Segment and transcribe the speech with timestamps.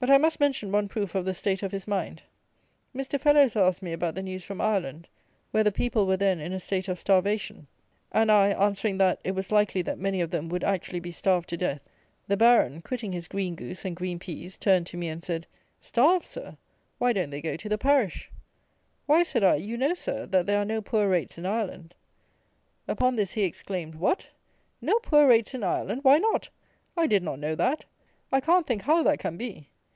[0.00, 2.24] But I must mention one proof of the state of his mind.
[2.94, 3.18] Mr.
[3.18, 5.08] Fellowes asked me about the news from Ireland,
[5.50, 7.66] where the people were then in a state of starvation
[8.10, 11.10] (1822), and I answering that, it was likely that many of them would actually be
[11.10, 11.80] starved to death,
[12.28, 15.46] the Baron, quitting his green goose and green pease, turned to me and said,
[15.80, 16.58] "Starved, Sir!
[16.98, 18.30] Why don't they go to the parish?"
[19.06, 21.94] "Why," said I, "you know, Sir, that there are no poor rates in Ireland."
[22.86, 24.26] Upon this he exclaimed, "What!
[24.82, 26.04] no poor rates in Ireland!
[26.04, 26.50] Why not?
[26.94, 27.86] I did not know that;
[28.30, 29.70] I can't think how that can be."